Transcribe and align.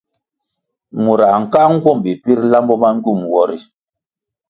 Murãh 1.03 1.35
nkáʼa 1.45 1.67
nguombi 1.75 2.11
pir 2.23 2.39
lambo 2.51 2.73
ma 2.81 2.89
ngywum 2.95 3.19
nwo 3.25 3.41
ri. 3.49 3.57